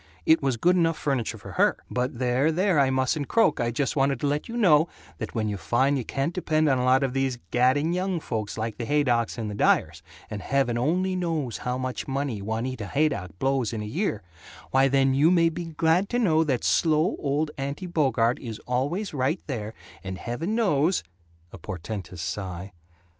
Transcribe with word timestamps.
it 0.25 0.41
was 0.41 0.57
good 0.57 0.75
enough 0.75 0.97
furniture 0.97 1.37
for 1.37 1.51
her. 1.51 1.77
But 1.91 2.17
there, 2.17 2.51
there, 2.51 2.79
I 2.79 2.89
mustn't 2.89 3.27
croak, 3.27 3.59
I 3.59 3.69
just 3.69 3.95
wanted 3.95 4.19
to 4.21 4.25
let 4.27 4.49
you 4.49 4.57
know 4.57 4.89
that 5.19 5.35
when 5.35 5.47
you 5.47 5.57
find 5.57 5.95
you 5.95 6.03
can't 6.03 6.33
depend 6.33 6.67
on 6.67 6.79
a 6.79 6.83
lot 6.83 7.03
of 7.03 7.13
these 7.13 7.37
gadding 7.51 7.93
young 7.93 8.19
folks 8.19 8.57
like 8.57 8.79
the 8.79 8.85
Haydocks 8.87 9.37
and 9.37 9.47
the 9.47 9.53
Dyers 9.53 10.01
and 10.27 10.41
heaven 10.41 10.75
only 10.75 11.15
knows 11.15 11.59
how 11.59 11.77
much 11.77 12.07
money 12.07 12.41
Juanita 12.41 12.87
Haydock 12.87 13.37
blows 13.37 13.73
in 13.73 13.83
in 13.83 13.89
a 13.89 13.91
year 13.91 14.23
why 14.71 14.87
then 14.87 15.13
you 15.13 15.29
may 15.29 15.49
be 15.49 15.65
glad 15.65 16.09
to 16.09 16.17
know 16.17 16.43
that 16.45 16.63
slow 16.63 17.15
old 17.19 17.51
Aunty 17.59 17.85
Bogart 17.85 18.39
is 18.39 18.57
always 18.65 19.13
right 19.13 19.39
there, 19.45 19.75
and 20.03 20.17
heaven 20.17 20.55
knows" 20.55 21.03
A 21.53 21.59
portentous 21.59 22.23
sigh. 22.23 22.71